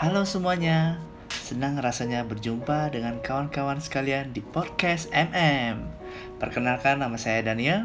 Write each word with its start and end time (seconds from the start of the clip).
Halo 0.00 0.24
semuanya, 0.24 0.96
senang 1.28 1.76
rasanya 1.76 2.24
berjumpa 2.24 2.88
dengan 2.88 3.20
kawan-kawan 3.20 3.84
sekalian 3.84 4.32
di 4.32 4.40
podcast 4.40 5.12
MM. 5.12 5.92
Perkenalkan 6.40 7.04
nama 7.04 7.20
saya 7.20 7.44
Daniel. 7.44 7.84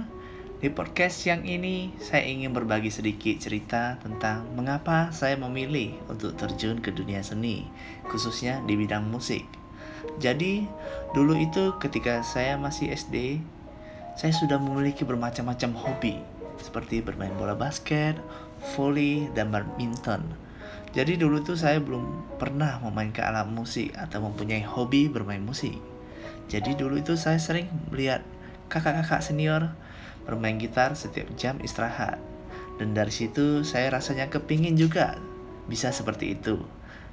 Di 0.64 0.72
podcast 0.72 1.20
yang 1.28 1.44
ini, 1.44 1.92
saya 2.00 2.24
ingin 2.24 2.56
berbagi 2.56 2.88
sedikit 2.88 3.44
cerita 3.44 4.00
tentang 4.00 4.48
mengapa 4.56 5.12
saya 5.12 5.36
memilih 5.36 5.92
untuk 6.08 6.40
terjun 6.40 6.80
ke 6.80 6.96
dunia 6.96 7.20
seni, 7.20 7.68
khususnya 8.08 8.64
di 8.64 8.80
bidang 8.80 9.12
musik. 9.12 9.44
Jadi, 10.16 10.64
dulu 11.12 11.36
itu 11.36 11.76
ketika 11.84 12.24
saya 12.24 12.56
masih 12.56 12.96
SD, 12.96 13.44
saya 14.16 14.32
sudah 14.32 14.56
memiliki 14.56 15.04
bermacam-macam 15.04 15.76
hobi, 15.76 16.24
seperti 16.64 17.04
bermain 17.04 17.36
bola 17.36 17.60
basket, 17.60 18.16
volley, 18.72 19.28
dan 19.36 19.52
badminton. 19.52 20.45
Jadi 20.96 21.20
dulu 21.20 21.44
tuh 21.44 21.60
saya 21.60 21.84
belum 21.84 22.40
pernah 22.40 22.80
memainkan 22.80 23.28
alat 23.28 23.52
musik 23.52 23.92
atau 24.00 24.24
mempunyai 24.24 24.64
hobi 24.64 25.12
bermain 25.12 25.44
musik. 25.44 25.76
Jadi 26.48 26.80
dulu 26.80 27.04
itu 27.04 27.20
saya 27.20 27.36
sering 27.36 27.68
melihat 27.92 28.24
kakak-kakak 28.72 29.20
senior 29.20 29.76
bermain 30.24 30.56
gitar 30.56 30.96
setiap 30.96 31.28
jam 31.36 31.60
istirahat. 31.60 32.16
Dan 32.80 32.96
dari 32.96 33.12
situ 33.12 33.68
saya 33.68 33.92
rasanya 33.92 34.32
kepingin 34.32 34.80
juga 34.80 35.20
bisa 35.68 35.92
seperti 35.92 36.40
itu. 36.40 36.64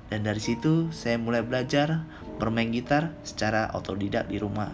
Dan 0.07 0.23
dari 0.23 0.39
situ 0.39 0.95
saya 0.95 1.19
mulai 1.19 1.43
belajar 1.43 2.07
bermain 2.39 2.71
gitar 2.71 3.19
secara 3.27 3.67
otodidak 3.75 4.31
di 4.31 4.39
rumah. 4.39 4.71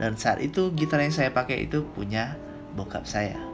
Dan 0.00 0.18
saat 0.18 0.42
itu 0.42 0.74
gitar 0.74 0.98
yang 0.98 1.14
saya 1.14 1.30
pakai 1.30 1.70
itu 1.70 1.86
punya 1.94 2.34
bokap 2.74 3.06
saya. 3.06 3.49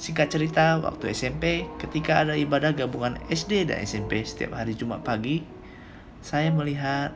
Singkat 0.00 0.28
cerita, 0.32 0.80
waktu 0.80 1.12
SMP, 1.12 1.68
ketika 1.78 2.24
ada 2.24 2.34
ibadah 2.34 2.72
gabungan 2.72 3.20
SD 3.28 3.68
dan 3.68 3.84
SMP 3.84 4.24
setiap 4.24 4.56
hari 4.56 4.72
Jumat 4.72 5.04
pagi, 5.04 5.44
saya 6.24 6.48
melihat 6.50 7.12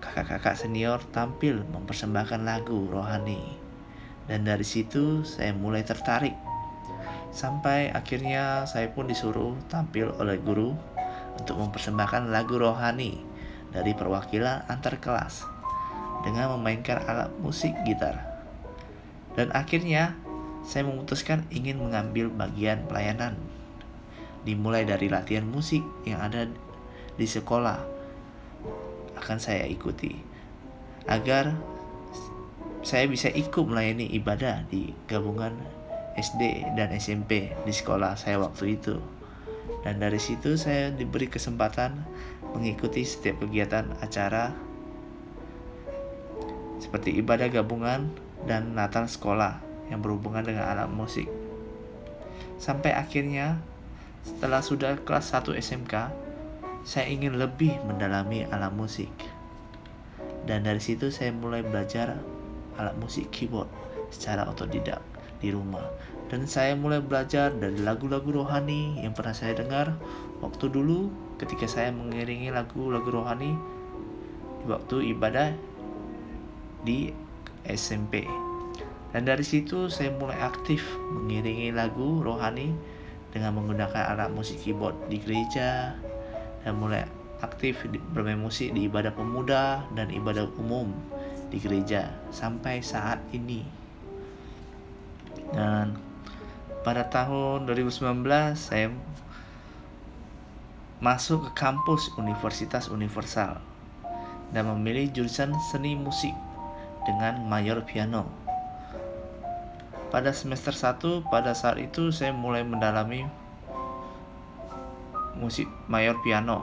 kakak-kakak 0.00 0.56
senior 0.56 1.00
tampil 1.12 1.64
mempersembahkan 1.68 2.42
lagu 2.44 2.86
rohani. 2.88 3.60
Dan 4.24 4.48
dari 4.48 4.64
situ 4.64 5.22
saya 5.22 5.52
mulai 5.52 5.84
tertarik. 5.84 6.32
Sampai 7.34 7.90
akhirnya 7.90 8.64
saya 8.64 8.88
pun 8.88 9.10
disuruh 9.10 9.58
tampil 9.68 10.14
oleh 10.16 10.38
guru 10.40 10.72
untuk 11.34 11.58
mempersembahkan 11.58 12.30
lagu 12.30 12.56
rohani 12.56 13.20
dari 13.74 13.90
perwakilan 13.92 14.70
antar 14.70 15.02
kelas 15.02 15.42
dengan 16.22 16.56
memainkan 16.56 17.02
alat 17.04 17.30
musik 17.42 17.74
gitar. 17.84 18.22
Dan 19.34 19.50
akhirnya 19.50 20.14
saya 20.64 20.88
memutuskan 20.88 21.44
ingin 21.52 21.78
mengambil 21.78 22.32
bagian 22.32 22.88
pelayanan. 22.88 23.36
Dimulai 24.44 24.84
dari 24.84 25.08
latihan 25.12 25.44
musik 25.44 25.84
yang 26.08 26.20
ada 26.20 26.48
di 27.14 27.24
sekolah 27.28 27.80
akan 29.14 29.38
saya 29.38 29.64
ikuti 29.70 30.12
agar 31.08 31.54
saya 32.84 33.08
bisa 33.08 33.32
ikut 33.32 33.64
melayani 33.64 34.12
ibadah 34.12 34.68
di 34.68 34.92
gabungan 35.08 35.56
SD 36.20 36.76
dan 36.76 36.92
SMP 36.92 37.56
di 37.64 37.72
sekolah 37.72 38.16
saya 38.20 38.36
waktu 38.36 38.76
itu. 38.76 39.00
Dan 39.80 40.00
dari 40.00 40.20
situ 40.20 40.60
saya 40.60 40.92
diberi 40.92 41.28
kesempatan 41.28 42.04
mengikuti 42.52 43.04
setiap 43.08 43.40
kegiatan 43.44 43.96
acara 44.04 44.52
seperti 46.80 47.16
ibadah 47.16 47.48
gabungan 47.48 48.12
dan 48.44 48.76
Natal 48.76 49.08
sekolah 49.08 49.63
yang 49.92 50.00
berhubungan 50.00 50.44
dengan 50.44 50.68
alat 50.68 50.88
musik. 50.88 51.28
Sampai 52.56 52.94
akhirnya, 52.96 53.60
setelah 54.24 54.64
sudah 54.64 54.96
kelas 55.04 55.36
1 55.36 55.52
SMK, 55.60 55.94
saya 56.84 57.06
ingin 57.08 57.36
lebih 57.36 57.76
mendalami 57.84 58.44
alat 58.48 58.72
musik. 58.72 59.12
Dan 60.44 60.68
dari 60.68 60.80
situ 60.80 61.08
saya 61.08 61.32
mulai 61.32 61.64
belajar 61.64 62.20
alat 62.76 62.96
musik 63.00 63.32
keyboard 63.32 63.68
secara 64.12 64.44
otodidak 64.44 65.00
di 65.40 65.52
rumah. 65.52 65.84
Dan 66.28 66.48
saya 66.48 66.72
mulai 66.76 67.04
belajar 67.04 67.52
dari 67.52 67.80
lagu-lagu 67.80 68.28
rohani 68.28 69.00
yang 69.00 69.12
pernah 69.12 69.36
saya 69.36 69.56
dengar 69.56 69.96
waktu 70.40 70.72
dulu 70.72 71.12
ketika 71.36 71.68
saya 71.68 71.92
mengiringi 71.92 72.48
lagu-lagu 72.52 73.08
rohani 73.08 73.52
di 74.60 74.66
waktu 74.68 75.12
ibadah 75.16 75.52
di 76.84 77.12
SMP. 77.64 78.24
Dan 79.14 79.30
dari 79.30 79.46
situ 79.46 79.86
saya 79.86 80.10
mulai 80.10 80.42
aktif 80.42 80.82
mengiringi 81.14 81.70
lagu 81.70 82.18
rohani 82.18 82.74
dengan 83.30 83.54
menggunakan 83.54 84.10
alat 84.10 84.34
musik 84.34 84.58
keyboard 84.58 85.06
di 85.06 85.22
gereja 85.22 85.94
dan 86.66 86.74
mulai 86.82 87.06
aktif 87.38 87.86
bermain 88.10 88.42
musik 88.42 88.74
di 88.74 88.90
ibadah 88.90 89.14
pemuda 89.14 89.86
dan 89.94 90.10
ibadah 90.10 90.50
umum 90.58 90.90
di 91.46 91.62
gereja 91.62 92.10
sampai 92.34 92.82
saat 92.82 93.22
ini. 93.30 93.62
Dan 95.54 95.94
pada 96.82 97.06
tahun 97.06 97.70
2019 97.70 98.02
saya 98.58 98.90
masuk 100.98 101.46
ke 101.46 101.50
kampus 101.54 102.10
Universitas 102.18 102.90
Universal 102.90 103.62
dan 104.50 104.66
memilih 104.74 105.06
jurusan 105.14 105.54
seni 105.70 105.94
musik 105.94 106.34
dengan 107.06 107.46
mayor 107.46 107.86
piano 107.86 108.43
pada 110.14 110.30
semester 110.30 110.70
1 110.70 111.26
pada 111.26 111.58
saat 111.58 111.74
itu 111.82 112.14
saya 112.14 112.30
mulai 112.30 112.62
mendalami 112.62 113.26
musik 115.34 115.66
mayor 115.90 116.22
piano. 116.22 116.62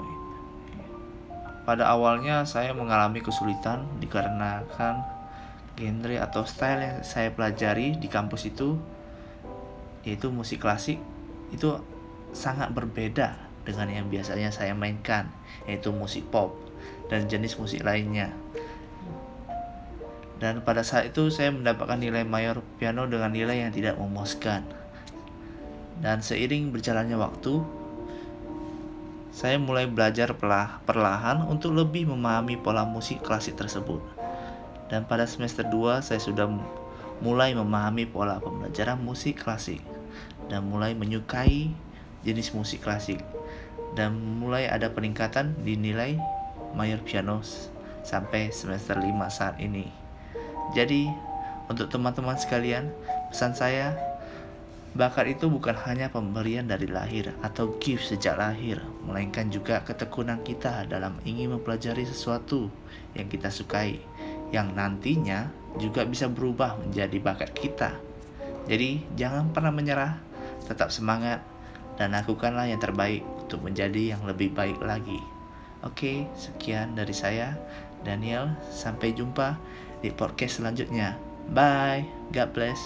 Pada 1.68 1.92
awalnya 1.92 2.48
saya 2.48 2.72
mengalami 2.72 3.20
kesulitan 3.20 3.84
dikarenakan 4.00 5.04
genre 5.76 6.16
atau 6.24 6.48
style 6.48 6.80
yang 6.80 6.98
saya 7.04 7.36
pelajari 7.36 8.00
di 8.00 8.08
kampus 8.08 8.48
itu 8.48 8.80
yaitu 10.08 10.32
musik 10.32 10.64
klasik 10.64 11.04
itu 11.52 11.76
sangat 12.32 12.72
berbeda 12.72 13.36
dengan 13.68 13.92
yang 13.92 14.08
biasanya 14.08 14.48
saya 14.56 14.72
mainkan 14.72 15.28
yaitu 15.68 15.92
musik 15.92 16.24
pop 16.32 16.56
dan 17.12 17.28
jenis 17.28 17.60
musik 17.60 17.84
lainnya 17.84 18.32
dan 20.42 20.66
pada 20.66 20.82
saat 20.82 21.14
itu 21.14 21.30
saya 21.30 21.54
mendapatkan 21.54 22.02
nilai 22.02 22.26
mayor 22.26 22.66
piano 22.82 23.06
dengan 23.06 23.30
nilai 23.30 23.62
yang 23.62 23.70
tidak 23.70 23.94
memuaskan. 24.02 24.66
Dan 26.02 26.26
seiring 26.26 26.74
berjalannya 26.74 27.14
waktu, 27.14 27.62
saya 29.30 29.62
mulai 29.62 29.86
belajar 29.86 30.34
perlahan 30.82 31.46
untuk 31.46 31.78
lebih 31.78 32.10
memahami 32.10 32.58
pola 32.58 32.90
musik 32.90 33.22
klasik 33.22 33.54
tersebut. 33.54 34.02
Dan 34.90 35.06
pada 35.06 35.30
semester 35.30 35.62
2 35.62 36.02
saya 36.02 36.18
sudah 36.18 36.50
mulai 37.22 37.54
memahami 37.54 38.10
pola 38.10 38.42
pembelajaran 38.42 38.98
musik 38.98 39.46
klasik 39.46 39.80
dan 40.50 40.66
mulai 40.66 40.98
menyukai 40.98 41.70
jenis 42.26 42.52
musik 42.58 42.82
klasik 42.82 43.22
dan 43.94 44.18
mulai 44.42 44.66
ada 44.66 44.90
peningkatan 44.90 45.54
di 45.62 45.78
nilai 45.78 46.18
mayor 46.74 47.00
piano 47.06 47.46
sampai 48.02 48.50
semester 48.50 48.98
5 48.98 49.06
saat 49.30 49.62
ini. 49.62 50.01
Jadi, 50.72 51.12
untuk 51.68 51.92
teman-teman 51.92 52.40
sekalian, 52.40 52.92
pesan 53.32 53.52
saya, 53.56 53.96
bakat 54.92 55.36
itu 55.40 55.48
bukan 55.48 55.76
hanya 55.88 56.12
pemberian 56.12 56.68
dari 56.68 56.88
lahir 56.88 57.32
atau 57.44 57.76
gift 57.80 58.08
sejak 58.12 58.40
lahir, 58.40 58.80
melainkan 59.08 59.48
juga 59.52 59.84
ketekunan 59.84 60.44
kita 60.44 60.88
dalam 60.88 61.20
ingin 61.24 61.56
mempelajari 61.56 62.04
sesuatu 62.08 62.68
yang 63.16 63.28
kita 63.28 63.52
sukai, 63.52 64.00
yang 64.52 64.72
nantinya 64.76 65.52
juga 65.80 66.04
bisa 66.04 66.28
berubah 66.28 66.80
menjadi 66.80 67.18
bakat 67.20 67.52
kita. 67.56 67.96
Jadi, 68.68 69.04
jangan 69.16 69.52
pernah 69.52 69.72
menyerah, 69.72 70.20
tetap 70.68 70.92
semangat, 70.92 71.44
dan 72.00 72.16
lakukanlah 72.16 72.68
yang 72.72 72.80
terbaik 72.80 73.24
untuk 73.44 73.68
menjadi 73.68 74.16
yang 74.16 74.24
lebih 74.24 74.56
baik 74.56 74.80
lagi. 74.80 75.20
Oke, 75.82 76.30
sekian 76.38 76.94
dari 76.94 77.12
saya, 77.12 77.58
Daniel. 78.06 78.54
Sampai 78.70 79.18
jumpa 79.18 79.58
di 80.02 80.10
podcast 80.10 80.60
selanjutnya. 80.60 81.16
Bye. 81.54 82.06
God 82.34 82.50
bless. 82.54 82.80